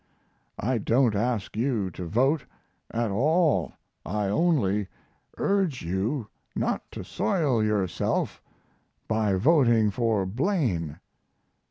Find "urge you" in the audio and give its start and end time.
5.37-6.27